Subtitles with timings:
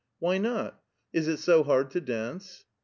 [0.19, 0.81] "Why not?
[1.13, 2.65] Is it so hard to dance?